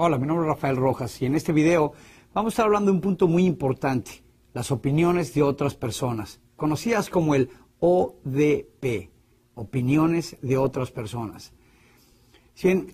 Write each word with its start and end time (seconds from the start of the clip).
Hola, 0.00 0.16
mi 0.16 0.28
nombre 0.28 0.46
es 0.46 0.54
Rafael 0.54 0.76
Rojas 0.76 1.20
y 1.20 1.26
en 1.26 1.34
este 1.34 1.52
video 1.52 1.92
vamos 2.32 2.50
a 2.50 2.52
estar 2.52 2.66
hablando 2.66 2.92
de 2.92 2.94
un 2.94 3.00
punto 3.00 3.26
muy 3.26 3.44
importante, 3.44 4.22
las 4.54 4.70
opiniones 4.70 5.34
de 5.34 5.42
otras 5.42 5.74
personas, 5.74 6.40
conocidas 6.54 7.10
como 7.10 7.34
el 7.34 7.50
ODP, 7.80 9.10
opiniones 9.56 10.36
de 10.40 10.56
otras 10.56 10.92
personas. 10.92 11.52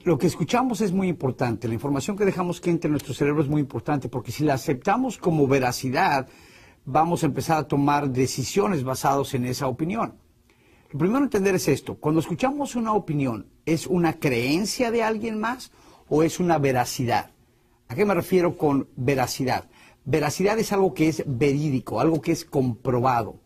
Lo 0.04 0.17
que 0.17 0.29
escuchamos 0.29 0.80
es 0.80 0.93
muy 0.93 1.09
importante, 1.09 1.68
la 1.68 1.75
información 1.75 2.17
que 2.17 2.25
dejamos 2.25 2.59
que 2.59 2.71
entre 2.71 2.89
en 2.89 2.93
nuestro 2.93 3.12
cerebro 3.12 3.43
es 3.43 3.50
muy 3.50 3.61
importante, 3.61 4.09
porque 4.09 4.32
si 4.32 4.43
la 4.43 4.55
aceptamos 4.55 5.18
como 5.18 5.46
veracidad, 5.46 6.27
vamos 6.86 7.23
a 7.23 7.27
empezar 7.27 7.59
a 7.59 7.68
tomar 7.68 8.09
decisiones 8.09 8.82
basadas 8.82 9.35
en 9.35 9.44
esa 9.44 9.66
opinión. 9.66 10.14
Lo 10.91 10.99
primero 10.99 11.21
a 11.21 11.25
entender 11.25 11.55
es 11.55 11.68
esto, 11.68 11.96
cuando 11.96 12.22
escuchamos 12.22 12.77
una 12.77 12.94
opinión, 12.94 13.46
¿es 13.66 13.86
una 13.86 14.14
creencia 14.14 14.91
de 14.91 15.02
alguien 15.02 15.39
más? 15.39 15.71
O 16.14 16.23
es 16.23 16.39
una 16.39 16.59
veracidad. 16.59 17.32
¿A 17.89 17.96
qué 17.96 18.04
me 18.04 18.14
refiero 18.14 18.57
con 18.57 18.89
veracidad? 18.95 19.68
Veracidad 20.05 20.57
es 20.61 20.71
algo 20.71 20.95
que 20.95 21.09
es 21.09 21.25
verídico, 21.27 21.99
algo 21.99 22.21
que 22.21 22.31
es 22.31 22.45
comprobado. 22.45 23.41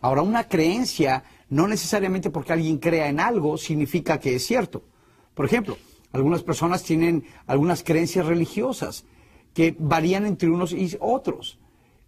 Ahora, 0.00 0.22
una 0.22 0.48
creencia 0.48 1.22
no 1.50 1.68
necesariamente 1.68 2.30
porque 2.30 2.54
alguien 2.54 2.78
crea 2.78 3.10
en 3.10 3.20
algo 3.20 3.58
significa 3.58 4.18
que 4.18 4.36
es 4.36 4.46
cierto. 4.46 4.84
Por 5.34 5.44
ejemplo, 5.44 5.76
algunas 6.12 6.42
personas 6.42 6.82
tienen 6.82 7.24
algunas 7.46 7.82
creencias 7.82 8.24
religiosas 8.24 9.04
que 9.52 9.76
varían 9.78 10.24
entre 10.24 10.48
unos 10.48 10.72
y 10.72 10.96
otros, 11.00 11.58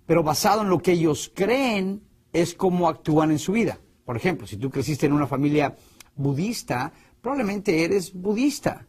pero 0.07 0.23
basado 0.23 0.63
en 0.63 0.71
lo 0.71 0.79
que 0.79 0.93
ellos 0.93 1.30
creen 1.35 2.01
es 2.33 2.55
cómo 2.55 2.89
actúan 2.89 3.33
en 3.33 3.39
su 3.39 3.53
vida. 3.53 3.79
Por 4.07 4.17
ejemplo, 4.17 4.46
si 4.46 4.57
tú 4.57 4.71
creciste 4.71 5.05
en 5.05 5.13
una 5.13 5.27
familia 5.27 5.77
budista, 6.17 6.91
probablemente 7.21 7.85
eres 7.85 8.15
budista. 8.15 8.87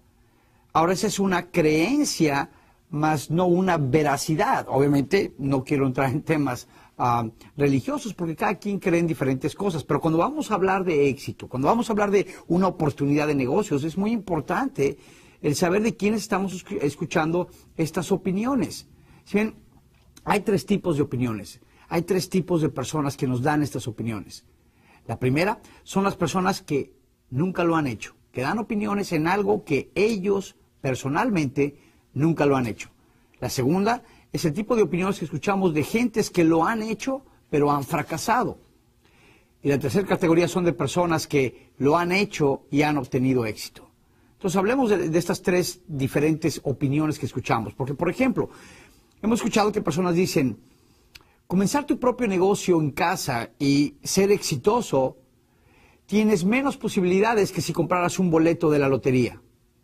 Ahora 0.74 0.94
esa 0.94 1.08
es 1.08 1.20
una 1.20 1.52
creencia, 1.52 2.50
más 2.92 3.32
no 3.32 3.48
una 3.48 3.78
veracidad. 3.78 4.68
Obviamente 4.70 5.34
no 5.38 5.64
quiero 5.64 5.88
entrar 5.88 6.10
en 6.12 6.22
temas 6.22 6.68
ah, 6.98 7.28
religiosos 7.58 8.14
porque 8.14 8.36
cada 8.36 8.56
quien 8.56 8.80
cree 8.80 9.00
en 9.00 9.08
diferentes 9.08 9.56
cosas, 9.56 9.84
pero 9.84 10.00
cuando 10.00 10.20
vamos 10.20 10.52
a 10.52 10.56
hablar 10.56 10.84
de 10.84 11.10
éxito, 11.10 11.48
cuando 11.48 11.68
vamos 11.68 11.90
a 11.90 11.94
hablar 11.94 12.12
de 12.12 12.28
una 12.48 12.68
oportunidad 12.68 13.28
de 13.28 13.36
negocios, 13.36 13.84
es 13.84 13.98
muy 13.98 14.12
importante 14.12 14.98
el 15.42 15.56
saber 15.56 15.82
de 15.82 15.96
quiénes 15.96 16.22
estamos 16.22 16.66
escuchando 16.82 17.50
estas 17.76 18.12
opiniones. 18.12 18.88
Si 19.24 19.38
bien 19.38 19.56
hay 20.24 20.42
tres 20.42 20.66
tipos 20.66 20.98
de 20.98 21.04
opiniones, 21.04 21.62
hay 21.90 22.04
tres 22.04 22.30
tipos 22.30 22.62
de 22.62 22.70
personas 22.70 23.18
que 23.18 23.28
nos 23.28 23.42
dan 23.42 23.64
estas 23.64 23.88
opiniones. 23.88 24.46
La 25.08 25.20
primera 25.20 25.60
son 25.84 26.04
las 26.04 26.16
personas 26.16 26.62
que 26.62 26.94
nunca 27.30 27.64
lo 27.64 27.76
han 27.76 27.88
hecho, 27.88 28.16
que 28.32 28.42
dan 28.42 28.60
opiniones 28.60 29.12
en 29.14 29.28
algo 29.28 29.64
que 29.64 29.92
ellos 29.96 30.56
personalmente 30.82 31.78
nunca 32.14 32.46
lo 32.46 32.56
han 32.56 32.68
hecho. 32.68 32.90
La 33.40 33.50
segunda 33.50 34.04
es 34.32 34.46
el 34.46 34.54
tipo 34.54 34.76
de 34.76 34.84
opiniones 34.84 35.20
que 35.20 35.26
escuchamos 35.26 35.74
de 35.74 35.84
gentes 35.84 36.30
que 36.30 36.44
lo 36.44 36.66
han 36.66 36.82
hecho, 36.82 37.24
pero 37.50 37.72
han 37.72 37.84
fracasado. 37.84 38.58
Y 39.64 39.70
la 39.70 39.78
tercera 39.78 40.08
categoría 40.08 40.48
son 40.48 40.66
de 40.66 40.74
personas 40.74 41.28
que 41.28 41.72
lo 41.78 41.98
han 41.98 42.12
hecho 42.12 42.64
y 42.72 42.82
han 42.82 42.98
obtenido 42.98 43.46
éxito. 43.46 43.88
Entonces 44.34 44.58
hablemos 44.58 44.90
de, 44.90 45.18
estas 45.18 45.44
tres 45.44 45.82
diferentes 45.88 46.62
opiniones 46.64 47.20
que 47.20 47.28
escuchamos. 47.28 47.74
Porque, 47.74 47.94
por 47.94 48.10
ejemplo, 48.10 48.50
hemos 49.22 49.40
escuchado 49.40 49.72
que 49.72 49.82
personas 49.82 50.16
dicen, 50.16 50.58
comenzar 51.46 51.86
tu 51.86 52.00
propio 52.00 52.28
negocio 52.28 52.80
en 52.80 52.90
casa 52.90 53.52
y 53.60 53.96
ser 54.02 54.32
exitoso, 54.32 55.18
tienes 56.08 56.44
menos 56.44 56.78
posibilidades 56.78 57.52
que 57.52 57.62
si 57.62 57.72
compraras 57.72 58.18
un 58.18 58.32
boleto 58.32 58.72
de 58.72 58.80
la 58.80 58.90
lotería. 58.90 59.40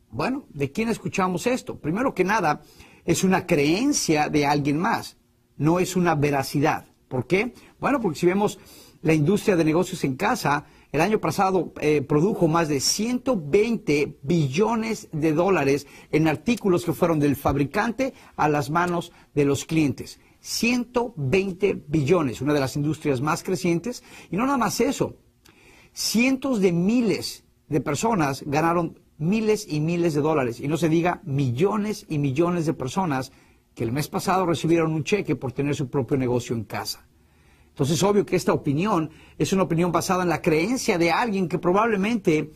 Bueno, 0.09 0.45
¿de 0.49 0.71
quién 0.71 0.89
escuchamos 0.89 1.47
esto? 1.47 1.79
Primero 1.79 2.13
que 2.13 2.23
nada, 2.23 2.61
es 3.05 3.23
una 3.23 3.45
creencia 3.45 4.29
de 4.29 4.45
alguien 4.45 4.77
más, 4.77 5.17
no 5.57 5.79
es 5.79 5.95
una 5.95 6.15
veracidad. 6.15 6.85
¿Por 7.07 7.27
qué? 7.27 7.53
Bueno, 7.79 7.99
porque 8.01 8.19
si 8.19 8.25
vemos 8.25 8.59
la 9.01 9.13
industria 9.13 9.55
de 9.55 9.65
negocios 9.65 10.03
en 10.03 10.15
casa, 10.15 10.65
el 10.91 11.01
año 11.01 11.19
pasado 11.19 11.73
eh, 11.79 12.01
produjo 12.01 12.47
más 12.47 12.69
de 12.69 12.79
120 12.79 14.19
billones 14.23 15.09
de 15.11 15.33
dólares 15.33 15.87
en 16.11 16.27
artículos 16.27 16.85
que 16.85 16.93
fueron 16.93 17.19
del 17.19 17.35
fabricante 17.35 18.13
a 18.35 18.49
las 18.49 18.69
manos 18.69 19.11
de 19.35 19.45
los 19.45 19.65
clientes. 19.65 20.19
120 20.39 21.83
billones, 21.87 22.41
una 22.41 22.53
de 22.53 22.59
las 22.61 22.75
industrias 22.75 23.21
más 23.21 23.43
crecientes. 23.43 24.03
Y 24.31 24.37
no 24.37 24.45
nada 24.45 24.57
más 24.57 24.79
eso, 24.79 25.17
cientos 25.93 26.61
de 26.61 26.71
miles 26.71 27.43
de 27.67 27.81
personas 27.81 28.43
ganaron 28.45 28.99
miles 29.17 29.65
y 29.69 29.79
miles 29.79 30.13
de 30.13 30.21
dólares, 30.21 30.59
y 30.59 30.67
no 30.67 30.77
se 30.77 30.89
diga 30.89 31.21
millones 31.23 32.05
y 32.09 32.19
millones 32.19 32.65
de 32.65 32.73
personas 32.73 33.31
que 33.73 33.83
el 33.83 33.91
mes 33.91 34.07
pasado 34.07 34.45
recibieron 34.45 34.93
un 34.93 35.03
cheque 35.03 35.35
por 35.35 35.51
tener 35.51 35.75
su 35.75 35.89
propio 35.89 36.17
negocio 36.17 36.55
en 36.55 36.63
casa. 36.63 37.05
Entonces 37.69 37.97
es 37.97 38.03
obvio 38.03 38.25
que 38.25 38.35
esta 38.35 38.53
opinión 38.53 39.11
es 39.37 39.53
una 39.53 39.63
opinión 39.63 39.91
basada 39.91 40.23
en 40.23 40.29
la 40.29 40.41
creencia 40.41 40.97
de 40.97 41.11
alguien 41.11 41.47
que 41.47 41.59
probablemente 41.59 42.51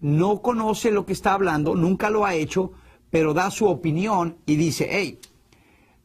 no 0.00 0.42
conoce 0.42 0.90
lo 0.90 1.06
que 1.06 1.14
está 1.14 1.32
hablando, 1.32 1.74
nunca 1.74 2.10
lo 2.10 2.26
ha 2.26 2.34
hecho, 2.34 2.72
pero 3.10 3.32
da 3.32 3.50
su 3.50 3.66
opinión 3.66 4.36
y 4.44 4.56
dice, 4.56 4.88
hey, 4.90 5.18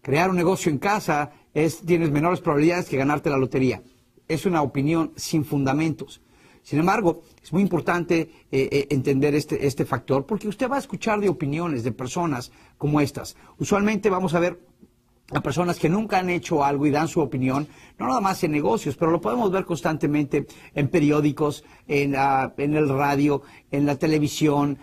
crear 0.01 0.29
un 0.29 0.37
negocio 0.37 0.71
en 0.71 0.77
casa 0.77 1.31
es, 1.53 1.81
tienes 1.81 2.11
menores 2.11 2.39
probabilidades 2.39 2.87
que 2.87 2.97
ganarte 2.97 3.29
la 3.29 3.37
lotería. 3.37 3.83
Es 4.27 4.45
una 4.45 4.61
opinión 4.61 5.11
sin 5.15 5.43
fundamentos. 5.43 6.21
Sin 6.63 6.79
embargo, 6.79 7.21
es 7.41 7.51
muy 7.51 7.61
importante 7.61 8.21
eh, 8.21 8.69
eh, 8.71 8.87
entender 8.89 9.35
este, 9.35 9.67
este 9.67 9.85
factor 9.85 10.25
porque 10.25 10.47
usted 10.47 10.69
va 10.69 10.77
a 10.77 10.79
escuchar 10.79 11.19
de 11.19 11.29
opiniones 11.29 11.83
de 11.83 11.91
personas 11.91 12.51
como 12.77 13.01
estas. 13.01 13.35
Usualmente 13.59 14.09
vamos 14.09 14.33
a 14.33 14.39
ver 14.39 14.59
a 15.31 15.41
personas 15.41 15.77
que 15.77 15.89
nunca 15.89 16.19
han 16.19 16.29
hecho 16.29 16.63
algo 16.63 16.85
y 16.85 16.91
dan 16.91 17.07
su 17.07 17.19
opinión, 17.19 17.67
no 17.97 18.07
nada 18.07 18.21
más 18.21 18.43
en 18.43 18.51
negocios, 18.51 18.95
pero 18.95 19.11
lo 19.11 19.21
podemos 19.21 19.51
ver 19.51 19.65
constantemente 19.65 20.45
en 20.73 20.87
periódicos, 20.89 21.63
en, 21.87 22.15
ah, 22.15 22.53
el 22.57 22.89
radio, 22.89 23.41
en 23.71 23.85
la 23.85 23.95
televisión, 23.97 24.77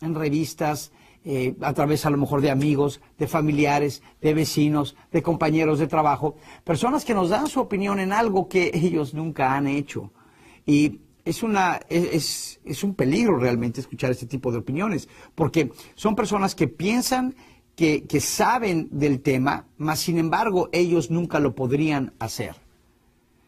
en 0.00 0.14
revistas, 0.14 0.92
eh, 1.26 1.54
a 1.62 1.72
través 1.72 2.04
a 2.04 2.10
lo 2.10 2.18
mejor 2.18 2.42
de 2.42 2.50
amigos, 2.50 3.00
de 3.18 3.26
familiares, 3.26 4.02
de 4.20 4.34
vecinos, 4.34 4.94
de 5.10 5.22
compañeros 5.22 5.78
de 5.78 5.86
trabajo, 5.86 6.36
personas 6.64 7.04
que 7.04 7.14
nos 7.14 7.30
dan 7.30 7.46
su 7.46 7.60
opinión 7.60 7.98
en 7.98 8.12
algo 8.12 8.46
que 8.46 8.70
ellos 8.74 9.14
nunca 9.14 9.54
han 9.54 9.66
hecho. 9.66 10.12
Y 10.66 11.00
es, 11.24 11.42
una, 11.42 11.80
es, 11.88 12.60
es, 12.64 12.84
un 12.84 12.94
peligro 12.94 13.38
realmente 13.38 13.80
escuchar 13.80 14.10
este 14.10 14.26
tipo 14.26 14.52
de 14.52 14.58
opiniones, 14.58 15.08
porque 15.34 15.72
son 15.94 16.16
personas 16.16 16.54
que 16.54 16.68
piensan 16.68 17.34
que, 17.76 18.04
que 18.04 18.20
saben 18.20 18.88
del 18.90 19.20
tema, 19.20 19.66
mas 19.78 20.00
sin 20.00 20.18
embargo 20.18 20.68
ellos 20.72 21.10
nunca 21.10 21.40
lo 21.40 21.54
podrían 21.54 22.12
hacer. 22.18 22.54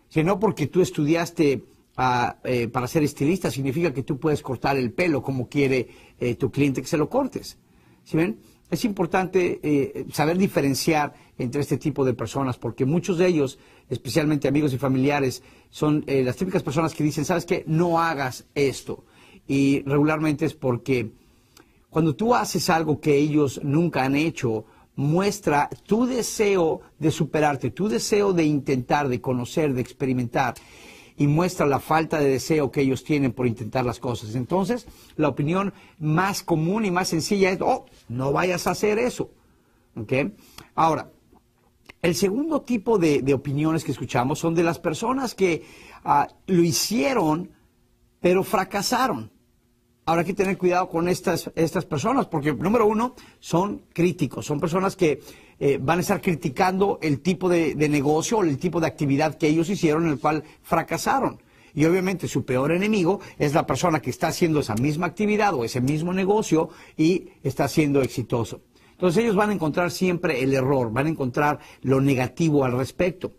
Si 0.09 0.23
no 0.25 0.39
porque 0.39 0.67
tú 0.67 0.81
estudiaste 0.81 1.65
ah, 1.97 2.39
eh, 2.45 2.69
para 2.69 2.87
ser 2.87 3.03
estilista, 3.03 3.51
significa 3.51 3.93
que 3.93 4.03
tú 4.03 4.19
puedes 4.19 4.43
cortar 4.43 4.77
el 4.77 4.93
pelo 4.93 5.23
como 5.23 5.49
quiere 5.49 5.89
eh, 6.19 6.35
tu 6.35 6.51
cliente 6.51 6.81
que 6.81 6.89
se 6.89 6.97
lo 6.97 7.09
cortes. 7.09 7.59
¿Sí 8.05 8.17
ven? 8.17 8.39
Es 8.71 8.85
importante 8.85 9.61
eh, 9.63 10.07
saber 10.13 10.37
diferenciar 10.37 11.15
entre 11.39 11.61
este 11.61 11.79
tipo 11.79 12.05
de 12.05 12.15
personas, 12.15 12.57
porque 12.59 12.85
muchos 12.85 13.19
de 13.19 13.29
ellos, 13.29 13.59
especialmente 13.89 14.49
amigos 14.49 14.73
y 14.73 14.79
familiares, 14.79 15.43
son 15.71 16.03
eh, 16.07 16.23
las 16.25 16.37
típicas 16.37 16.63
personas 16.63 16.95
que 16.95 17.05
dicen, 17.05 17.25
¿sabes 17.25 17.47
qué? 17.47 17.63
No 17.67 18.01
hagas 18.01 18.47
esto. 18.55 19.05
Y 19.47 19.83
regularmente 19.85 20.47
es 20.47 20.55
porque 20.55 21.13
cuando 21.91 22.17
tú 22.17 22.35
haces 22.35 22.69
algo 22.69 23.01
que 23.01 23.17
ellos 23.17 23.61
nunca 23.63 24.05
han 24.05 24.17
hecho, 24.17 24.65
muestra 24.97 25.69
tu 25.87 26.07
deseo 26.07 26.81
de 26.99 27.11
superarte, 27.11 27.71
tu 27.71 27.89
deseo 27.89 28.33
de 28.33 28.45
intentar, 28.45 29.09
de 29.09 29.21
conocer, 29.21 29.75
de 29.75 29.83
experimentar 29.83 30.55
y 31.17 31.27
muestra 31.27 31.67
la 31.67 31.81
falta 31.81 32.19
de 32.19 32.29
deseo 32.29 32.71
que 32.71 32.83
ellos 32.83 33.05
tienen 33.05 33.33
por 33.33 33.47
intentar 33.47 33.85
las 33.85 33.99
cosas. 33.99 34.35
Entonces, 34.35 34.87
la 35.17 35.29
opinión 35.29 35.73
más 35.99 36.43
común 36.43 36.85
y 36.85 36.91
más 36.91 37.09
sencilla 37.09 37.51
es, 37.51 37.61
oh, 37.61 37.87
no 38.09 38.33
vayas 38.33 38.67
a 38.67 38.73
hacer 38.73 38.99
eso. 38.99 39.31
Ahora, 40.75 41.11
el 42.03 42.15
segundo 42.15 42.61
tipo 42.61 42.99
de, 42.99 43.35
opiniones 43.35 43.83
que 43.83 43.93
escuchamos 43.93 44.39
son 44.39 44.55
de 44.55 44.63
las 44.63 44.79
personas 44.79 45.35
que 45.35 45.65
ah, 46.05 46.29
lo 46.47 46.63
hicieron, 46.63 47.51
pero 48.21 48.45
fracasaron. 48.45 49.31
Ahora 50.09 50.21
hay 50.21 50.27
que 50.27 50.35
tener 50.35 50.57
cuidado 50.57 50.89
con 50.89 51.09
estas, 51.09 51.51
estas 51.57 51.85
personas, 51.85 52.27
porque 52.27 52.55
número 52.55 52.87
uno, 52.87 53.17
son 53.41 53.83
críticos, 53.93 54.47
son 54.47 54.61
personas 54.61 54.95
que 54.95 55.21
eh, 55.59 55.79
van 55.83 55.99
a 55.99 56.01
estar 56.03 56.21
criticando 56.21 57.01
el 57.03 57.21
tipo 57.21 57.49
de, 57.49 57.75
negocio 57.75 58.39
o 58.39 58.45
el 58.45 58.57
tipo 58.57 58.79
de 58.79 58.87
actividad 58.87 59.37
que 59.37 59.49
ellos 59.49 59.69
hicieron 59.69 60.05
en 60.05 60.13
el 60.13 60.21
cual 60.21 60.45
fracasaron. 60.63 61.43
Y 61.75 61.85
obviamente 61.87 62.29
su 62.29 62.45
peor 62.45 62.71
enemigo 62.71 63.19
es 63.37 63.53
la 63.53 63.67
persona 63.67 64.01
que 64.01 64.11
está 64.11 64.29
haciendo 64.29 64.61
esa 64.61 64.77
misma 64.77 65.07
actividad 65.07 65.53
o 65.55 65.65
ese 65.65 65.81
mismo 65.81 66.13
negocio 66.13 66.71
y 66.97 67.31
está 67.43 67.67
siendo 67.67 68.01
exitoso. 68.01 68.61
Entonces 68.93 69.25
ellos 69.25 69.35
van 69.35 69.51
a 69.51 69.55
encontrar 69.55 69.91
siempre 69.91 70.41
el 70.41 70.55
error, 70.55 70.93
van 70.93 71.07
a 71.07 71.11
encontrar 71.11 71.59
lo 71.83 72.01
negativo 72.01 72.65
al 72.65 72.79
respecto. 72.79 73.33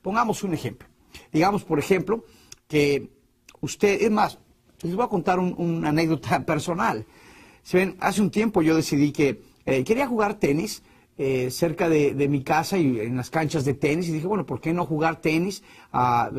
Pongamos 0.00 0.44
un 0.44 0.54
ejemplo. 0.54 0.86
Digamos, 1.32 1.64
por 1.64 1.80
ejemplo, 1.80 2.24
que 2.68 3.10
usted, 3.60 4.02
es 4.02 4.10
más, 4.10 4.38
les 4.82 4.94
voy 4.94 5.04
a 5.04 5.08
contar 5.08 5.38
una 5.38 5.88
anécdota 5.88 6.40
personal. 6.46 7.04
Si 7.62 7.76
ven, 7.76 7.96
hace 8.00 8.20
un 8.20 8.30
tiempo 8.30 8.62
yo 8.62 8.74
decidí 8.74 9.12
que 9.12 9.40
eh, 9.66 9.84
quería 9.84 10.06
jugar 10.06 10.34
tenis 10.34 10.82
eh, 11.18 11.50
cerca 11.50 11.88
de, 11.88 12.14
mi 12.28 12.42
casa 12.42 12.78
y 12.78 12.98
en 12.98 13.16
las 13.16 13.30
canchas 13.30 13.64
de 13.64 13.74
tenis 13.74 14.08
y 14.08 14.12
dije, 14.12 14.26
bueno, 14.26 14.46
¿por 14.46 14.60
qué 14.60 14.72
no 14.72 14.84
jugar 14.86 15.20
tenis? 15.20 15.62
Ah, 15.92 16.30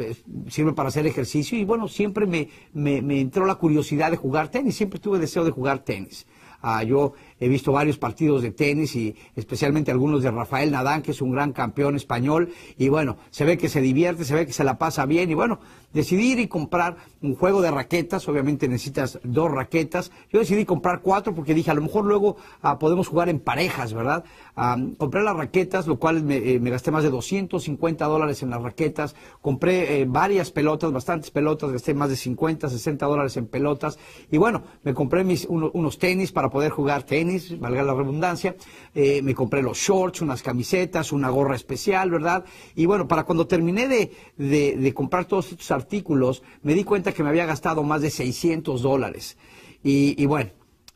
sirve 0.49 0.73
para 0.73 0.89
hacer 0.89 1.07
ejercicio 1.07 1.57
y 1.57 1.63
bueno, 1.63 1.87
siempre 1.87 2.25
me, 2.25 2.49
me 2.73 3.21
entró 3.21 3.45
la 3.45 3.55
curiosidad 3.55 4.11
de 4.11 4.17
jugar 4.17 4.49
tenis, 4.49 4.75
siempre 4.75 4.99
tuve 4.99 5.19
deseo 5.19 5.45
de 5.45 5.51
jugar 5.51 5.79
tenis. 5.79 6.25
Ah, 6.65 6.81
yo 6.81 7.11
he 7.43 7.49
visto 7.49 7.71
varios 7.71 7.97
partidos 7.97 8.41
de 8.41 8.51
tenis 8.51 8.95
y 8.95 9.15
especialmente 9.35 9.91
algunos 9.91 10.23
de 10.23 10.31
Rafael 10.31 10.71
Nadal, 10.71 11.01
que 11.01 11.11
es 11.11 11.21
un 11.21 11.31
gran 11.31 11.51
campeón 11.51 11.95
español. 11.95 12.53
Y 12.77 12.89
bueno, 12.89 13.17
se 13.31 13.45
ve 13.45 13.57
que 13.57 13.69
se 13.69 13.81
divierte, 13.81 14.23
se 14.23 14.35
ve 14.35 14.45
que 14.45 14.53
se 14.53 14.63
la 14.63 14.77
pasa 14.77 15.05
bien. 15.05 15.29
Y 15.29 15.33
bueno, 15.33 15.59
decidí 15.93 16.31
ir 16.31 16.39
y 16.39 16.47
comprar 16.47 16.97
un 17.21 17.35
juego 17.35 17.61
de 17.61 17.71
raquetas. 17.71 18.27
Obviamente 18.27 18.67
necesitas 18.67 19.19
dos 19.23 19.51
raquetas. 19.51 20.11
Yo 20.31 20.39
decidí 20.39 20.65
comprar 20.65 21.01
cuatro 21.01 21.35
porque 21.35 21.53
dije, 21.53 21.71
a 21.71 21.73
lo 21.73 21.81
mejor 21.81 22.05
luego 22.05 22.37
ah, 22.61 22.79
podemos 22.79 23.07
jugar 23.07 23.29
en 23.29 23.39
parejas, 23.39 23.93
¿verdad? 23.93 24.23
Ah, 24.55 24.77
compré 24.97 25.23
las 25.23 25.35
raquetas, 25.35 25.87
lo 25.87 25.97
cual 25.97 26.29
eh, 26.31 26.59
me, 26.59 26.69
gasté 26.69 26.91
más 26.91 27.03
de 27.03 27.09
250 27.09 28.05
dólares 28.05 28.43
en 28.43 28.49
las 28.49 28.61
raquetas. 28.61 29.15
Compré 29.41 30.01
eh, 30.01 30.05
varias 30.07 30.51
pelotas, 30.51 30.91
bastantes 30.91 31.31
pelotas, 31.31 31.71
gasté 31.71 31.93
más 31.93 32.09
de 32.09 32.15
50, 32.15 32.69
60 32.69 33.05
dólares 33.05 33.37
en 33.37 33.47
pelotas. 33.47 33.99
Y 34.31 34.37
bueno, 34.37 34.63
me 34.83 34.93
compré 34.93 35.25
unos 35.49 35.99
tenis 35.99 36.31
para 36.31 36.49
poder 36.49 36.71
jugar 36.71 37.03
tenis, 37.03 37.32
valga 37.59 37.83
la 37.83 37.93
redundancia, 37.93 38.55
eh, 38.93 39.21
me 39.21 39.33
compré 39.33 39.61
los 39.61 39.77
shorts, 39.77 40.21
unas 40.21 40.41
camisetas, 40.41 41.11
una 41.11 41.29
gorra 41.29 41.55
especial, 41.55 42.09
¿verdad? 42.09 42.45
Y 42.75 42.85
bueno, 42.85 43.07
para 43.07 43.23
cuando 43.23 43.47
terminé 43.47 43.87
de, 43.87 44.93
comprar 44.93 45.25
todos 45.25 45.51
estos 45.51 45.71
artículos, 45.71 46.43
me 46.61 46.73
di 46.73 46.83
cuenta 46.83 47.11
que 47.11 47.23
me 47.23 47.29
había 47.29 47.45
gastado 47.45 47.83
más 47.83 48.01
de 48.01 48.09
600 48.09 48.81
dólares. 48.81 49.37
Y, 49.83 50.25
bueno, 50.25 50.51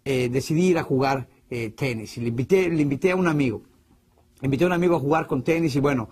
eh, 0.06 0.30
decidí 0.30 0.68
ir 0.68 0.78
a 0.78 0.84
jugar 0.84 1.28
eh, 1.50 1.70
tenis. 1.72 2.18
Y 2.18 2.22
le 2.22 2.30
invité, 2.30 2.70
le 2.70 2.82
invité 2.82 3.12
a 3.12 3.16
un 3.16 3.28
amigo. 3.28 3.62
Invité 4.42 4.64
a 4.64 4.68
un 4.68 4.74
amigo 4.74 4.96
a 4.96 5.00
jugar 5.00 5.28
con 5.28 5.44
tenis 5.44 5.76
y 5.76 5.80
bueno, 5.80 6.10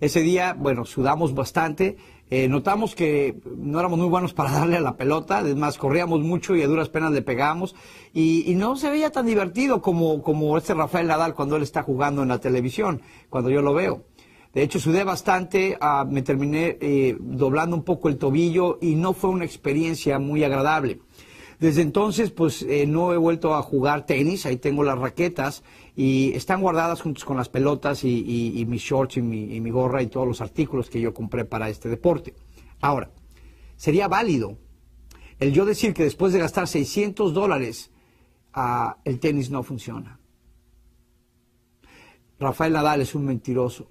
ese 0.00 0.20
día, 0.20 0.52
bueno, 0.52 0.84
sudamos 0.84 1.34
bastante. 1.34 1.96
Eh, 2.30 2.46
notamos 2.46 2.94
que 2.94 3.40
no 3.56 3.80
éramos 3.80 3.98
muy 3.98 4.08
buenos 4.08 4.34
para 4.34 4.52
darle 4.58 4.76
a 4.76 4.80
la 4.80 4.96
pelota, 4.96 5.38
además 5.38 5.78
corríamos 5.78 6.20
mucho 6.20 6.54
y 6.54 6.62
a 6.62 6.66
duras 6.66 6.90
penas 6.90 7.12
le 7.12 7.22
pegamos 7.22 7.74
y, 8.12 8.54
no 8.56 8.76
se 8.76 8.90
veía 8.90 9.10
tan 9.10 9.26
divertido 9.26 9.80
como, 9.80 10.58
este 10.58 10.74
Rafael 10.74 11.06
Nadal 11.06 11.34
cuando 11.34 11.56
él 11.56 11.62
está 11.62 11.82
jugando 11.82 12.22
en 12.22 12.28
la 12.28 12.38
televisión, 12.38 13.00
cuando 13.30 13.50
yo 13.50 13.62
lo 13.62 13.72
veo. 13.72 14.04
De 14.52 14.62
hecho, 14.62 14.80
sudé 14.80 15.04
bastante, 15.04 15.76
ah, 15.80 16.04
me 16.08 16.22
terminé 16.22 16.76
eh, 16.80 17.16
doblando 17.20 17.76
un 17.76 17.84
poco 17.84 18.08
el 18.08 18.18
tobillo 18.18 18.78
y 18.80 18.94
no 18.94 19.12
fue 19.12 19.30
una 19.30 19.44
experiencia 19.44 20.18
muy 20.18 20.42
agradable. 20.42 21.00
Desde 21.60 21.82
entonces, 21.82 22.30
pues 22.30 22.62
eh, 22.62 22.86
no 22.86 23.12
he 23.12 23.16
vuelto 23.16 23.54
a 23.54 23.62
jugar 23.62 24.06
tenis, 24.06 24.46
ahí 24.46 24.56
tengo 24.56 24.84
las 24.84 24.98
raquetas 24.98 25.64
y 26.00 26.32
están 26.36 26.60
guardadas 26.60 27.02
juntos 27.02 27.24
con 27.24 27.36
las 27.36 27.48
pelotas 27.48 28.04
y, 28.04 28.64
mis 28.68 28.82
shorts 28.82 29.16
y 29.16 29.20
mi, 29.20 29.70
gorra 29.70 30.00
y 30.00 30.06
todos 30.06 30.28
los 30.28 30.40
artículos 30.40 30.88
que 30.88 31.00
yo 31.00 31.12
compré 31.12 31.44
para 31.44 31.68
este 31.68 31.88
deporte. 31.88 32.36
Ahora, 32.80 33.10
sería 33.74 34.06
válido 34.06 34.58
el 35.40 35.52
yo 35.52 35.64
decir 35.64 35.94
que 35.94 36.04
después 36.04 36.32
de 36.32 36.38
gastar 36.38 36.68
600 36.68 37.34
dólares, 37.34 37.90
ah, 38.52 38.98
el 39.04 39.18
tenis 39.18 39.50
no 39.50 39.64
funciona. 39.64 40.20
Rafael 42.38 42.74
Nadal 42.74 43.00
es 43.00 43.16
un 43.16 43.24
mentiroso. 43.24 43.90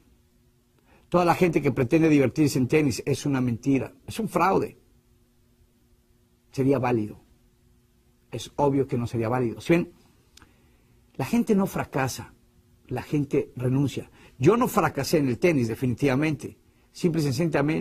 Toda 1.09 1.25
la 1.25 1.35
gente 1.35 1.61
que 1.61 1.73
pretende 1.73 2.07
divertirse 2.07 2.57
en 2.57 2.69
tenis 2.69 3.03
es 3.05 3.25
una 3.25 3.41
mentira, 3.41 3.91
es 4.07 4.17
un 4.17 4.29
fraude. 4.29 4.77
Sería 6.53 6.79
válido. 6.79 7.19
Es 8.31 8.49
obvio 8.55 8.87
que 8.87 8.97
no 8.97 9.07
sería 9.07 9.27
válido. 9.27 9.59
Si 9.59 9.73
bien, 9.73 9.91
la 11.17 11.25
gente 11.25 11.55
no 11.55 11.65
fracasa, 11.65 12.33
la 12.87 13.01
gente 13.01 13.51
renuncia. 13.55 14.09
Yo 14.37 14.55
no 14.55 14.67
fracasé 14.67 15.17
en 15.17 15.27
el 15.27 15.39
tenis, 15.39 15.67
definitivamente. 15.67 16.57
Simple 16.91 17.21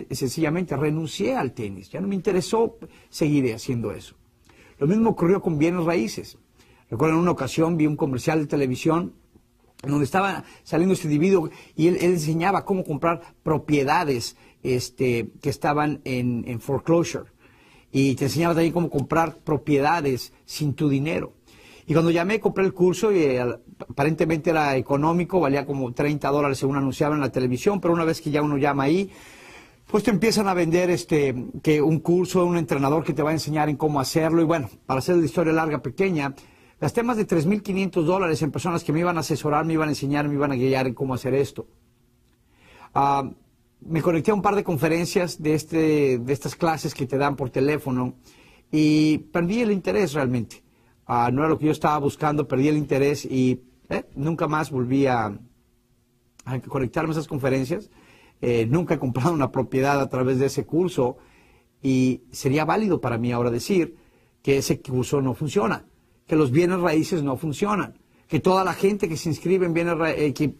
y 0.09 0.15
sencillamente, 0.15 0.75
renuncié 0.75 1.35
al 1.35 1.53
tenis. 1.53 1.89
Ya 1.89 2.01
no 2.01 2.07
me 2.07 2.15
interesó 2.15 2.77
seguir 3.09 3.53
haciendo 3.53 3.91
eso. 3.91 4.15
Lo 4.79 4.87
mismo 4.87 5.11
ocurrió 5.11 5.41
con 5.41 5.57
bienes 5.57 5.85
raíces. 5.85 6.37
Recuerdo 6.89 7.15
en 7.15 7.21
una 7.21 7.31
ocasión 7.31 7.77
vi 7.77 7.87
un 7.87 7.95
comercial 7.95 8.41
de 8.41 8.47
televisión 8.47 9.13
donde 9.83 10.05
estaba 10.05 10.43
saliendo 10.63 10.93
este 10.93 11.07
individuo 11.07 11.49
y 11.75 11.87
él, 11.87 11.97
enseñaba 12.01 12.65
cómo 12.65 12.83
comprar 12.83 13.35
propiedades 13.43 14.35
este, 14.63 15.29
que 15.41 15.49
estaban 15.49 16.01
en, 16.03 16.43
en 16.47 16.59
foreclosure. 16.59 17.25
Y 17.91 18.15
te 18.15 18.25
enseñaba 18.25 18.53
también 18.53 18.73
cómo 18.73 18.89
comprar 18.89 19.37
propiedades 19.37 20.33
sin 20.45 20.73
tu 20.73 20.89
dinero. 20.89 21.33
Y 21.89 21.93
cuando 21.93 22.11
llamé, 22.11 22.41
compré 22.41 22.65
el 22.65 22.73
curso 22.73 23.13
y 23.13 23.19
eh, 23.19 23.41
aparentemente 23.79 24.49
era 24.49 24.75
económico, 24.75 25.39
valía 25.39 25.65
como 25.65 25.93
30 25.93 26.29
dólares 26.29 26.57
según 26.57 26.75
anunciaban 26.75 27.15
en 27.15 27.21
la 27.21 27.31
televisión, 27.31 27.79
pero 27.79 27.93
una 27.93 28.03
vez 28.03 28.19
que 28.19 28.29
ya 28.29 28.41
uno 28.41 28.57
llama 28.57 28.83
ahí, 28.83 29.09
pues 29.89 30.03
te 30.03 30.11
empiezan 30.11 30.49
a 30.49 30.53
vender 30.53 30.89
este, 30.89 31.33
que 31.63 31.81
un 31.81 31.99
curso, 31.99 32.45
un 32.45 32.57
entrenador 32.57 33.05
que 33.05 33.13
te 33.13 33.23
va 33.23 33.29
a 33.29 33.33
enseñar 33.33 33.69
en 33.69 33.77
cómo 33.77 34.01
hacerlo. 34.01 34.41
Y 34.41 34.43
bueno, 34.43 34.69
para 34.85 34.99
hacer 34.99 35.15
la 35.15 35.23
historia 35.23 35.53
larga, 35.53 35.81
pequeña, 35.81 36.35
gasté 36.81 37.03
más 37.03 37.15
de 37.15 37.25
3.500 37.25 38.03
dólares 38.03 38.41
en 38.41 38.51
personas 38.51 38.83
que 38.83 38.91
me 38.91 38.99
iban 38.99 39.15
a 39.15 39.21
asesorar, 39.21 39.63
me 39.63 39.71
iban 39.71 39.87
a 39.87 39.91
enseñar, 39.91 40.27
me 40.27 40.33
iban 40.33 40.51
a 40.51 40.55
guiar 40.55 40.87
en 40.87 40.93
cómo 40.93 41.13
hacer 41.13 41.33
esto. 41.35 41.67
Ah, 42.93 43.31
me 43.79 44.01
conecté 44.01 44.31
a 44.31 44.33
un 44.33 44.41
par 44.41 44.55
de 44.55 44.65
conferencias 44.65 45.41
de, 45.41 45.53
este, 45.53 46.17
de 46.17 46.33
estas 46.33 46.57
clases 46.57 46.93
que 46.93 47.07
te 47.07 47.17
dan 47.17 47.37
por 47.37 47.49
teléfono 47.49 48.15
y 48.69 49.19
perdí 49.19 49.61
el 49.61 49.71
interés 49.71 50.11
realmente. 50.11 50.66
Ah, 51.07 51.31
no 51.31 51.41
era 51.41 51.49
lo 51.49 51.57
que 51.57 51.65
yo 51.65 51.71
estaba 51.71 51.97
buscando, 51.99 52.47
perdí 52.47 52.67
el 52.67 52.77
interés 52.77 53.23
y 53.23 53.63
eh, 53.89 54.03
nunca 54.15 54.47
más 54.47 54.69
volví 54.69 55.07
a, 55.07 55.39
conectarme 56.67 57.11
a 57.11 57.13
esas 57.13 57.27
conferencias. 57.27 57.89
Eh, 58.41 58.67
nunca 58.69 58.95
he 58.95 58.99
comprado 58.99 59.33
una 59.33 59.51
propiedad 59.51 60.01
a 60.01 60.09
través 60.09 60.37
de 60.37 60.47
ese 60.47 60.65
curso 60.65 61.17
y 61.81 62.23
sería 62.31 62.65
válido 62.65 62.99
para 62.99 63.17
mí 63.17 63.31
ahora 63.31 63.49
decir 63.49 63.95
que 64.41 64.57
ese 64.57 64.81
curso 64.81 65.21
no 65.21 65.33
funciona, 65.33 65.85
que 66.27 66.35
los 66.35 66.51
bienes 66.51 66.79
raíces 66.81 67.23
no 67.23 67.37
funcionan, 67.37 67.97
que 68.27 68.41
toda 68.41 68.65
la 68.65 68.73
gente 68.73 69.07
que 69.07 69.15
se 69.15 69.29
inscribe 69.29 69.65
en 69.65 69.73
bienes 69.73 69.95
eh, 70.17 70.33
que 70.33 70.55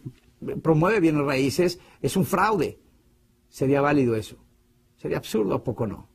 promueve 0.62 1.00
bienes 1.00 1.24
raíces 1.24 1.78
es 2.00 2.16
un 2.16 2.24
fraude. 2.24 2.80
Sería 3.50 3.82
válido 3.82 4.14
eso. 4.14 4.36
Sería 4.96 5.18
absurdo, 5.18 5.54
¿a 5.54 5.62
poco 5.62 5.86
no? 5.86 6.08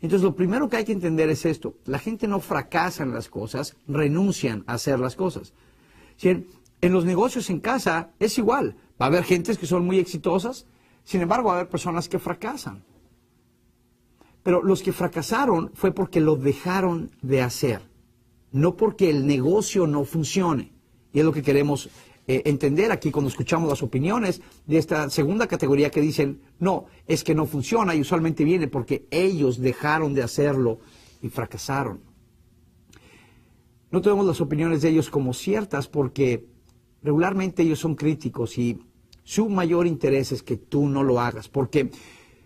Entonces, 0.00 0.22
lo 0.22 0.34
primero 0.34 0.68
que 0.68 0.76
hay 0.76 0.84
que 0.84 0.92
entender 0.92 1.28
es 1.28 1.44
esto. 1.44 1.74
La 1.84 1.98
gente 1.98 2.26
no 2.26 2.40
fracasa 2.40 3.02
en 3.02 3.12
las 3.12 3.28
cosas, 3.28 3.76
renuncian 3.86 4.64
a 4.66 4.74
hacer 4.74 4.98
las 4.98 5.16
cosas. 5.16 5.52
En, 6.22 6.46
los 6.82 7.04
negocios 7.04 7.50
en 7.50 7.60
casa 7.60 8.10
es 8.18 8.38
igual. 8.38 8.76
Va 9.00 9.06
a 9.06 9.08
haber 9.08 9.24
gentes 9.24 9.58
que 9.58 9.66
son 9.66 9.84
muy 9.84 9.98
exitosas, 9.98 10.66
sin 11.04 11.20
embargo, 11.20 11.48
va 11.48 11.54
a 11.54 11.56
haber 11.58 11.70
personas 11.70 12.08
que 12.08 12.18
fracasan. 12.18 12.84
Pero 14.42 14.62
los 14.62 14.82
que 14.82 14.92
fracasaron 14.92 15.70
fue 15.74 15.92
porque 15.92 16.20
lo 16.20 16.36
dejaron 16.36 17.10
de 17.20 17.42
hacer, 17.42 17.82
no 18.52 18.76
porque 18.76 19.10
el 19.10 19.26
negocio 19.26 19.86
no 19.86 20.04
funcione. 20.04 20.72
Y 21.12 21.18
es 21.18 21.24
lo 21.24 21.32
que 21.32 21.42
queremos 21.42 21.90
eh, 22.32 22.42
entender 22.44 22.92
aquí 22.92 23.10
cuando 23.10 23.28
escuchamos 23.28 23.68
las 23.68 23.82
opiniones 23.82 24.40
de 24.64 24.78
esta 24.78 25.10
segunda 25.10 25.48
categoría 25.48 25.90
que 25.90 26.00
dicen, 26.00 26.40
no, 26.60 26.84
es 27.08 27.24
que 27.24 27.34
no 27.34 27.44
funciona 27.44 27.92
y 27.92 28.00
usualmente 28.02 28.44
viene 28.44 28.68
porque 28.68 29.08
ellos 29.10 29.58
dejaron 29.58 30.14
de 30.14 30.22
hacerlo 30.22 30.78
y 31.20 31.28
fracasaron. 31.28 31.98
No 33.90 34.00
tenemos 34.00 34.24
las 34.24 34.40
opiniones 34.40 34.80
de 34.80 34.90
ellos 34.90 35.10
como 35.10 35.34
ciertas 35.34 35.88
porque 35.88 36.46
regularmente 37.02 37.64
ellos 37.64 37.80
son 37.80 37.96
críticos 37.96 38.56
y 38.58 38.78
su 39.24 39.48
mayor 39.48 39.88
interés 39.88 40.30
es 40.30 40.44
que 40.44 40.56
tú 40.56 40.88
no 40.88 41.02
lo 41.02 41.18
hagas, 41.18 41.48
porque 41.48 41.90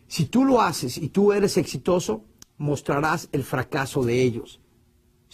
si 0.06 0.24
tú 0.24 0.46
lo 0.46 0.62
haces 0.62 0.96
y 0.96 1.10
tú 1.10 1.30
eres 1.30 1.58
exitoso, 1.58 2.24
mostrarás 2.56 3.28
el 3.32 3.44
fracaso 3.44 4.02
de 4.02 4.22
ellos. 4.22 4.60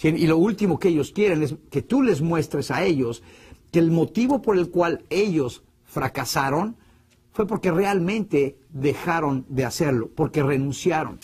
Y 0.03 0.27
lo 0.27 0.39
último 0.39 0.81
que 0.81 0.89
ellos 0.89 1.13
quieren 1.13 1.45
es 1.45 1.55
que 1.71 1.83
tú 1.83 2.03
les 2.03 2.21
muestres 2.21 2.73
a 2.73 2.85
ellos 2.85 3.23
que 3.71 3.79
el 3.79 3.91
motivo 3.91 4.43
por 4.43 4.57
el 4.59 4.71
cual 4.71 5.05
ellos 5.11 5.63
fracasaron 5.85 6.77
fue 7.33 7.47
porque 7.47 7.71
realmente 7.71 8.59
dejaron 8.71 9.47
de 9.49 9.65
hacerlo, 9.65 10.11
porque 10.15 10.43
renunciaron. 10.43 11.19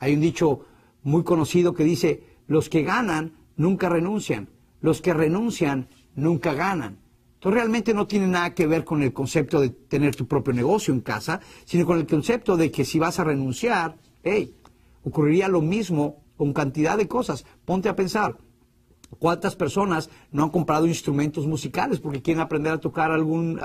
Hay 0.00 0.14
un 0.14 0.20
dicho 0.20 0.60
muy 1.02 1.24
conocido 1.24 1.74
que 1.74 1.84
dice, 1.84 2.22
los 2.46 2.68
que 2.68 2.82
ganan 2.82 3.32
nunca 3.56 3.88
renuncian, 3.88 4.48
los 4.80 5.00
que 5.00 5.14
renuncian 5.14 5.88
nunca 6.14 6.52
ganan. 6.52 6.98
Entonces 7.34 7.60
realmente 7.60 7.94
no 7.94 8.06
tiene 8.06 8.26
nada 8.26 8.54
que 8.54 8.66
ver 8.66 8.84
con 8.84 9.02
el 9.02 9.12
concepto 9.12 9.60
de 9.60 9.68
tener 9.68 10.16
tu 10.16 10.26
propio 10.26 10.54
negocio 10.54 10.92
en 10.92 11.00
casa, 11.00 11.40
sino 11.64 11.86
con 11.86 11.98
el 11.98 12.06
concepto 12.06 12.56
de 12.56 12.70
que 12.70 12.84
si 12.84 12.98
vas 12.98 13.18
a 13.20 13.24
renunciar, 13.24 13.96
hey, 14.22 14.54
ocurriría 15.04 15.48
lo 15.48 15.60
mismo 15.60 16.24
con 16.36 16.52
cantidad 16.52 16.96
de 16.96 17.08
cosas. 17.08 17.44
Ponte 17.64 17.88
a 17.88 17.96
pensar, 17.96 18.36
¿Cuántas 19.18 19.56
personas 19.56 20.10
no 20.30 20.44
han 20.44 20.50
comprado 20.50 20.86
instrumentos 20.86 21.46
musicales 21.46 22.00
porque 22.00 22.22
quieren 22.22 22.40
aprender 22.40 22.72
a 22.72 22.80
tocar 22.80 23.10
algún, 23.10 23.58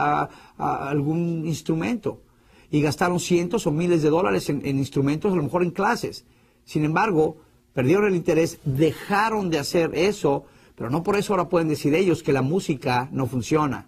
algún 0.58 1.44
instrumento? 1.46 2.22
Y 2.70 2.82
gastaron 2.82 3.20
cientos 3.20 3.68
o 3.68 3.72
miles 3.72 4.02
de 4.02 4.10
dólares 4.10 4.50
en, 4.50 4.66
instrumentos, 4.66 5.34
a 5.34 5.36
lo 5.36 5.44
mejor 5.44 5.64
en 5.64 5.72
clases. 5.72 6.26
Sin 6.64 6.86
embargo, 6.86 7.38
perdieron 7.74 8.06
el 8.06 8.16
interés, 8.16 8.60
dejaron 8.64 9.50
de 9.50 9.60
hacer 9.60 9.92
eso 9.94 10.46
Pero 10.76 10.90
no 10.90 11.04
por 11.04 11.16
eso 11.16 11.34
ahora 11.34 11.48
pueden 11.48 11.68
decir 11.68 11.94
ellos 11.94 12.24
que 12.24 12.34
la 12.34 12.42
música 12.42 13.08
no 13.12 13.28
funciona. 13.28 13.88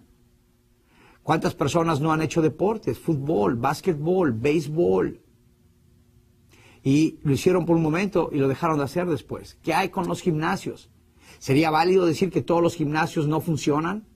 ¿Cuántas 1.24 1.54
personas 1.54 2.00
no 2.00 2.12
han 2.12 2.22
hecho 2.22 2.42
deportes? 2.42 2.98
Fútbol, 3.00 3.56
básquetbol, 3.56 4.32
béisbol. 4.32 5.20
Y 6.84 7.18
lo 7.22 7.32
hicieron 7.32 7.64
por 7.64 7.74
un 7.74 7.82
momento 7.82 8.28
y 8.30 8.36
lo 8.36 8.46
dejaron 8.46 8.78
de 8.78 8.84
hacer 8.84 9.06
después. 9.06 9.58
¿Qué 9.62 9.72
hay 9.72 9.88
con 9.88 10.06
los 10.06 10.20
gimnasios? 10.20 10.90
¿Sería 11.44 11.70
válido 11.70 12.06
decir 12.06 12.30
que 12.30 12.40
todos 12.40 12.62
los 12.62 12.74
gimnasios 12.74 13.28
no 13.28 13.38
funcionan? 13.38 14.06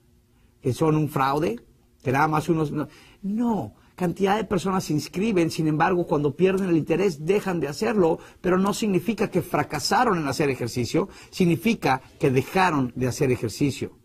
¿Que 0.62 0.72
son 0.72 0.96
un 0.96 1.10
fraude? 1.10 1.60
¿Que 2.02 2.10
nada 2.10 2.26
más 2.26 2.48
unos... 2.48 2.72
No, 3.20 3.74
cantidad 3.96 4.38
de 4.38 4.44
personas 4.44 4.84
se 4.84 4.94
inscriben, 4.94 5.50
sin 5.50 5.68
embargo, 5.68 6.06
cuando 6.06 6.34
pierden 6.34 6.70
el 6.70 6.78
interés 6.78 7.26
dejan 7.26 7.60
de 7.60 7.68
hacerlo, 7.68 8.18
pero 8.40 8.56
no 8.56 8.72
significa 8.72 9.30
que 9.30 9.42
fracasaron 9.42 10.16
en 10.16 10.26
hacer 10.26 10.48
ejercicio, 10.48 11.10
significa 11.28 12.00
que 12.18 12.30
dejaron 12.30 12.94
de 12.96 13.08
hacer 13.08 13.30
ejercicio. 13.30 13.98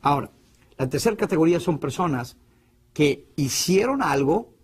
Ahora, 0.00 0.30
la 0.78 0.88
tercera 0.88 1.16
categoría 1.16 1.60
son 1.60 1.78
personas 1.78 2.38
que 2.94 3.28
hicieron 3.36 4.00
algo, 4.00 4.54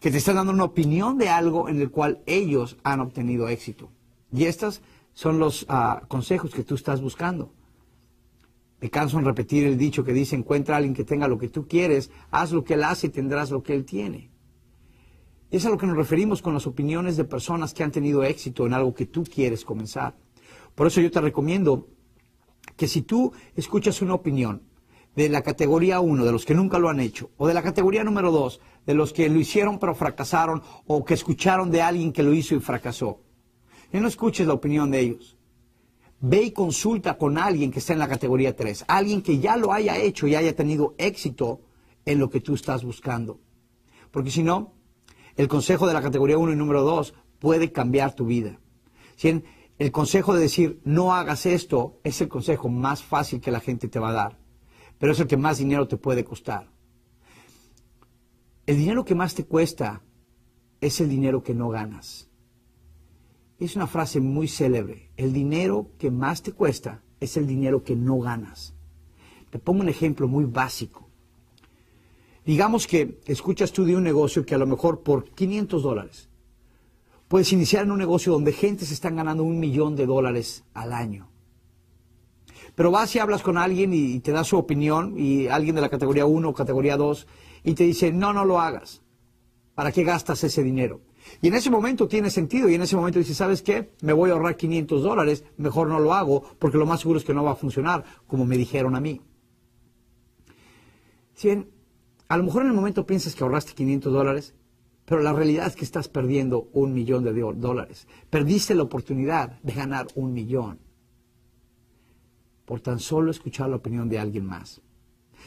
que 0.00 0.10
te 0.10 0.18
están 0.18 0.34
dando 0.34 0.52
una 0.52 0.64
opinión 0.64 1.16
de 1.16 1.28
algo 1.28 1.68
en 1.68 1.80
el 1.80 1.92
cual 1.92 2.24
ellos 2.26 2.76
han 2.82 2.98
obtenido 2.98 3.46
éxito. 3.46 3.92
Y 4.32 4.46
estos 4.46 4.82
son 5.16 5.38
los 5.38 5.64
ah, 5.70 6.02
consejos 6.08 6.52
que 6.52 6.62
tú 6.62 6.74
estás 6.74 7.00
buscando. 7.00 7.54
Me 8.82 8.90
canso 8.90 9.18
en 9.18 9.24
repetir 9.24 9.64
el 9.64 9.78
dicho 9.78 10.04
que 10.04 10.12
dice, 10.12 10.36
encuentra 10.36 10.74
a 10.74 10.76
alguien 10.76 10.94
que 10.94 11.04
tenga 11.04 11.26
lo 11.26 11.38
que 11.38 11.48
tú 11.48 11.66
quieres, 11.66 12.10
haz 12.30 12.52
lo 12.52 12.62
que 12.62 12.74
él 12.74 12.84
hace 12.84 13.06
y 13.06 13.10
tendrás 13.10 13.50
lo 13.50 13.62
que 13.62 13.72
él 13.72 13.86
tiene. 13.86 14.30
Es 15.50 15.64
a 15.64 15.70
lo 15.70 15.78
que 15.78 15.86
nos 15.86 15.96
referimos 15.96 16.42
con 16.42 16.52
las 16.52 16.66
opiniones 16.66 17.16
de 17.16 17.24
personas 17.24 17.72
que 17.72 17.82
han 17.82 17.92
tenido 17.92 18.24
éxito 18.24 18.66
en 18.66 18.74
algo 18.74 18.92
que 18.92 19.06
tú 19.06 19.24
quieres 19.24 19.64
comenzar. 19.64 20.14
Por 20.74 20.86
eso 20.86 21.00
yo 21.00 21.10
te 21.10 21.22
recomiendo 21.22 21.88
que 22.76 22.86
si 22.86 23.00
tú 23.00 23.32
escuchas 23.54 24.02
una 24.02 24.12
opinión 24.12 24.64
de 25.14 25.30
la 25.30 25.40
categoría 25.40 26.00
1, 26.00 26.26
de 26.26 26.32
los 26.32 26.44
que 26.44 26.54
nunca 26.54 26.78
lo 26.78 26.90
han 26.90 27.00
hecho, 27.00 27.30
o 27.38 27.48
de 27.48 27.54
la 27.54 27.62
categoría 27.62 28.04
número 28.04 28.30
2, 28.32 28.60
de 28.84 28.92
los 28.92 29.14
que 29.14 29.30
lo 29.30 29.40
hicieron 29.40 29.78
pero 29.78 29.94
fracasaron, 29.94 30.62
o 30.86 31.06
que 31.06 31.14
escucharon 31.14 31.70
de 31.70 31.80
alguien 31.80 32.12
que 32.12 32.22
lo 32.22 32.34
hizo 32.34 32.54
y 32.54 32.60
fracasó, 32.60 33.22
no 34.00 34.08
escuches 34.08 34.46
la 34.46 34.54
opinión 34.54 34.90
de 34.90 35.00
ellos. 35.00 35.36
Ve 36.20 36.42
y 36.42 36.50
consulta 36.50 37.18
con 37.18 37.38
alguien 37.38 37.70
que 37.70 37.78
está 37.78 37.92
en 37.92 37.98
la 37.98 38.08
categoría 38.08 38.56
3, 38.56 38.84
alguien 38.88 39.22
que 39.22 39.38
ya 39.38 39.56
lo 39.56 39.72
haya 39.72 39.98
hecho 39.98 40.26
y 40.26 40.34
haya 40.34 40.56
tenido 40.56 40.94
éxito 40.98 41.60
en 42.04 42.18
lo 42.18 42.30
que 42.30 42.40
tú 42.40 42.54
estás 42.54 42.84
buscando. 42.84 43.40
Porque 44.10 44.30
si 44.30 44.42
no, 44.42 44.72
el 45.36 45.48
consejo 45.48 45.86
de 45.86 45.94
la 45.94 46.02
categoría 46.02 46.38
1 46.38 46.52
y 46.52 46.56
número 46.56 46.82
2 46.82 47.14
puede 47.38 47.72
cambiar 47.72 48.14
tu 48.14 48.26
vida. 48.26 48.58
Si 49.16 49.42
el 49.78 49.92
consejo 49.92 50.34
de 50.34 50.40
decir 50.40 50.80
no 50.84 51.14
hagas 51.14 51.44
esto 51.44 52.00
es 52.02 52.20
el 52.20 52.28
consejo 52.28 52.68
más 52.68 53.02
fácil 53.02 53.40
que 53.40 53.50
la 53.50 53.60
gente 53.60 53.88
te 53.88 53.98
va 53.98 54.08
a 54.08 54.14
dar 54.14 54.46
pero 54.98 55.12
es 55.12 55.20
el 55.20 55.26
que 55.26 55.36
más 55.36 55.58
dinero 55.58 55.86
te 55.88 55.96
puede 55.96 56.24
costar. 56.24 56.70
El 58.66 58.78
dinero 58.78 59.04
que 59.04 59.14
más 59.14 59.34
te 59.34 59.44
cuesta 59.44 60.02
es 60.80 61.00
el 61.00 61.08
dinero 61.08 61.42
que 61.42 61.54
no 61.54 61.68
ganas. 61.68 62.28
Es 63.58 63.76
una 63.76 63.86
frase 63.86 64.20
muy 64.20 64.48
célebre. 64.48 65.10
El 65.16 65.32
dinero 65.32 65.90
que 65.98 66.10
más 66.10 66.42
te 66.42 66.52
cuesta 66.52 67.02
es 67.20 67.36
el 67.36 67.46
dinero 67.46 67.82
que 67.82 67.96
no 67.96 68.18
ganas. 68.18 68.74
Te 69.50 69.58
pongo 69.58 69.80
un 69.80 69.88
ejemplo 69.88 70.28
muy 70.28 70.44
básico. 70.44 71.08
Digamos 72.44 72.86
que 72.86 73.20
escuchas 73.26 73.72
tú 73.72 73.84
de 73.84 73.96
un 73.96 74.04
negocio 74.04 74.44
que 74.44 74.54
a 74.54 74.58
lo 74.58 74.66
mejor 74.66 75.02
por 75.02 75.30
500 75.30 75.82
dólares 75.82 76.28
puedes 77.28 77.52
iniciar 77.52 77.84
en 77.84 77.90
un 77.90 77.98
negocio 77.98 78.32
donde 78.32 78.52
gente 78.52 78.84
se 78.84 78.94
están 78.94 79.16
ganando 79.16 79.42
un 79.42 79.58
millón 79.58 79.96
de 79.96 80.06
dólares 80.06 80.64
al 80.74 80.92
año. 80.92 81.28
Pero 82.74 82.90
vas 82.90 83.14
y 83.16 83.18
hablas 83.18 83.42
con 83.42 83.58
alguien 83.58 83.92
y 83.92 84.20
te 84.20 84.32
da 84.32 84.44
su 84.44 84.56
opinión, 84.56 85.14
y 85.16 85.48
alguien 85.48 85.74
de 85.74 85.80
la 85.80 85.88
categoría 85.88 86.26
1 86.26 86.48
o 86.48 86.54
categoría 86.54 86.96
2, 86.96 87.26
y 87.64 87.74
te 87.74 87.84
dice, 87.84 88.12
no, 88.12 88.32
no 88.32 88.44
lo 88.44 88.60
hagas. 88.60 89.02
¿Para 89.74 89.92
qué 89.92 90.04
gastas 90.04 90.44
ese 90.44 90.62
dinero? 90.62 91.00
Y 91.42 91.48
en 91.48 91.54
ese 91.54 91.70
momento 91.70 92.08
tiene 92.08 92.30
sentido, 92.30 92.68
y 92.68 92.74
en 92.74 92.82
ese 92.82 92.96
momento 92.96 93.18
dices, 93.18 93.36
¿sabes 93.36 93.62
qué? 93.62 93.92
Me 94.00 94.12
voy 94.12 94.30
a 94.30 94.34
ahorrar 94.34 94.56
500 94.56 95.02
dólares, 95.02 95.44
mejor 95.56 95.88
no 95.88 95.98
lo 96.00 96.14
hago, 96.14 96.42
porque 96.58 96.78
lo 96.78 96.86
más 96.86 97.00
seguro 97.00 97.18
es 97.18 97.24
que 97.24 97.34
no 97.34 97.44
va 97.44 97.52
a 97.52 97.56
funcionar, 97.56 98.04
como 98.26 98.46
me 98.46 98.56
dijeron 98.56 98.94
a 98.96 99.00
mí. 99.00 99.20
a 102.28 102.36
lo 102.36 102.44
mejor 102.44 102.62
en 102.62 102.68
el 102.68 102.74
momento 102.74 103.06
piensas 103.06 103.34
que 103.34 103.44
ahorraste 103.44 103.74
500 103.74 104.12
dólares, 104.12 104.54
pero 105.04 105.22
la 105.22 105.32
realidad 105.32 105.68
es 105.68 105.76
que 105.76 105.84
estás 105.84 106.08
perdiendo 106.08 106.68
un 106.72 106.92
millón 106.92 107.22
de 107.22 107.32
dólares. 107.32 108.08
Perdiste 108.28 108.74
la 108.74 108.82
oportunidad 108.82 109.60
de 109.62 109.72
ganar 109.72 110.08
un 110.16 110.32
millón 110.32 110.80
por 112.64 112.80
tan 112.80 112.98
solo 112.98 113.30
escuchar 113.30 113.68
la 113.68 113.76
opinión 113.76 114.08
de 114.08 114.18
alguien 114.18 114.44
más. 114.44 114.82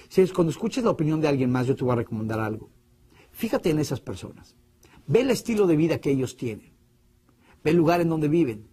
Si 0.08 0.22
es 0.22 0.32
cuando 0.32 0.52
escuches 0.52 0.84
la 0.84 0.92
opinión 0.92 1.20
de 1.20 1.28
alguien 1.28 1.52
más, 1.52 1.68
yo 1.68 1.76
te 1.76 1.84
voy 1.84 1.92
a 1.92 1.98
recomendar 1.98 2.40
algo. 2.40 2.70
Fíjate 3.32 3.70
en 3.70 3.80
esas 3.80 4.00
personas. 4.00 4.56
Ve 5.10 5.22
el 5.22 5.32
estilo 5.32 5.66
de 5.66 5.76
vida 5.76 6.00
que 6.00 6.12
ellos 6.12 6.38
tienen. 6.38 6.72
Ve 7.64 7.72
el 7.72 7.78
lugar 7.78 8.00
en 8.00 8.10
donde 8.10 8.28
viven. 8.28 8.68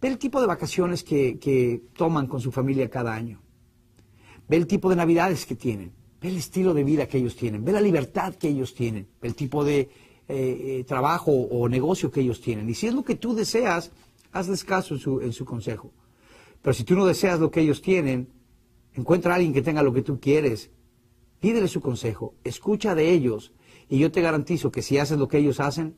Ve 0.00 0.06
el 0.06 0.16
tipo 0.16 0.40
de 0.40 0.46
vacaciones 0.46 1.02
que, 1.02 1.82
toman 1.96 2.28
con 2.28 2.40
su 2.40 2.52
familia 2.52 2.88
cada 2.88 3.12
año. 3.12 3.42
Ve 4.48 4.58
el 4.58 4.68
tipo 4.68 4.88
de 4.88 4.94
navidades 4.94 5.44
que 5.44 5.56
tienen. 5.56 5.90
Ve 6.20 6.28
el 6.28 6.36
estilo 6.36 6.72
de 6.72 6.84
vida 6.84 7.08
que 7.08 7.18
ellos 7.18 7.34
tienen. 7.34 7.64
Ve 7.64 7.72
la 7.72 7.80
libertad 7.80 8.36
que 8.36 8.48
ellos 8.48 8.76
tienen. 8.76 9.08
Ve 9.20 9.26
el 9.26 9.34
tipo 9.34 9.64
de 9.64 9.80
eh, 9.80 9.88
eh, 10.28 10.84
trabajo 10.86 11.32
o 11.32 11.68
negocio 11.68 12.12
que 12.12 12.20
ellos 12.20 12.40
tienen. 12.40 12.70
Y 12.70 12.74
si 12.74 12.86
es 12.86 12.94
lo 12.94 13.02
que 13.02 13.16
tú 13.16 13.34
deseas, 13.34 13.90
hazles 14.30 14.62
caso 14.62 14.94
en 15.20 15.32
su 15.32 15.44
consejo. 15.44 15.90
Pero 16.62 16.74
si 16.74 16.84
tú 16.84 16.94
no 16.94 17.06
deseas 17.06 17.40
lo 17.40 17.50
que 17.50 17.60
ellos 17.60 17.82
tienen, 17.82 18.28
encuentra 18.94 19.32
a 19.32 19.34
alguien 19.34 19.52
que 19.52 19.62
tenga 19.62 19.82
lo 19.82 19.92
que 19.92 20.02
tú 20.02 20.20
quieres, 20.20 20.70
pídele 21.40 21.66
su 21.66 21.80
consejo, 21.80 22.34
escucha 22.44 22.94
de 22.94 23.10
ellos 23.10 23.52
y 23.88 23.98
yo 23.98 24.10
te 24.10 24.20
garantizo 24.20 24.70
que 24.70 24.82
si 24.82 24.98
haces 24.98 25.18
lo 25.18 25.28
que 25.28 25.38
ellos 25.38 25.60
hacen, 25.60 25.96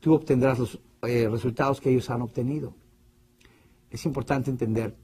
tú 0.00 0.14
obtendrás 0.14 0.58
los 0.58 0.80
eh, 1.02 1.28
resultados 1.30 1.80
que 1.80 1.90
ellos 1.90 2.10
han 2.10 2.22
obtenido. 2.22 2.74
Es 3.90 4.04
importante 4.04 4.50
entender 4.50 4.96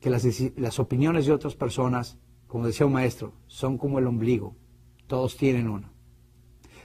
que 0.00 0.10
las, 0.10 0.24
las 0.56 0.78
opiniones 0.78 1.26
de 1.26 1.32
otras 1.32 1.54
personas, 1.54 2.18
como 2.46 2.66
decía 2.66 2.86
un 2.86 2.92
maestro, 2.92 3.32
son 3.46 3.78
como 3.78 3.98
el 3.98 4.06
ombligo. 4.06 4.54
Todos 5.06 5.36
tienen 5.36 5.68
uno. 5.68 5.90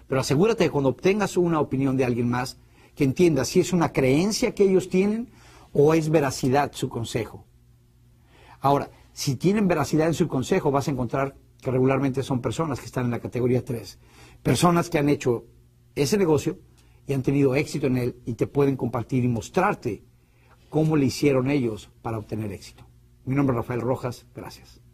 Pero 0.07 0.21
asegúrate 0.21 0.65
que 0.65 0.71
cuando 0.71 0.89
obtengas 0.89 1.37
una 1.37 1.59
opinión 1.59 1.97
de 1.97 2.05
alguien 2.05 2.29
más, 2.29 2.59
que 2.95 3.03
entiendas 3.03 3.49
si 3.49 3.59
es 3.59 3.73
una 3.73 3.91
creencia 3.91 4.55
que 4.55 4.63
ellos 4.63 4.89
tienen 4.89 5.29
o 5.73 5.93
es 5.93 6.09
veracidad 6.09 6.71
su 6.73 6.89
consejo. 6.89 7.45
Ahora, 8.61 8.89
si 9.13 9.35
tienen 9.35 9.67
veracidad 9.67 10.07
en 10.07 10.13
su 10.13 10.27
consejo, 10.27 10.71
vas 10.71 10.87
a 10.87 10.91
encontrar 10.91 11.35
que 11.65 11.71
regularmente 11.71 12.21
son 12.21 12.41
personas 12.41 12.79
que 12.79 12.85
están 12.85 13.05
en 13.05 13.11
la 13.11 13.19
categoría 13.19 13.65
3. 13.65 13.97
Personas 14.43 14.87
que 14.87 14.99
han 14.99 15.09
hecho 15.09 15.45
ese 15.95 16.15
negocio 16.15 16.59
y 17.07 17.13
han 17.13 17.23
tenido 17.23 17.55
éxito 17.55 17.87
en 17.87 17.97
él 17.97 18.21
y 18.23 18.35
te 18.35 18.45
pueden 18.45 18.77
compartir 18.77 19.23
y 19.23 19.27
mostrarte 19.27 20.03
cómo 20.69 20.95
le 20.95 21.07
hicieron 21.07 21.49
ellos 21.49 21.89
para 22.03 22.19
obtener 22.19 22.51
éxito. 22.51 22.85
Mi 23.25 23.33
nombre 23.33 23.55
es 23.55 23.57
Rafael 23.57 23.81
Rojas, 23.81 24.27
gracias. 24.35 24.84